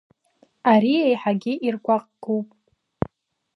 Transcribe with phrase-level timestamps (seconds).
[0.71, 2.47] Ари еиҳагьы иргәаҟгоуп.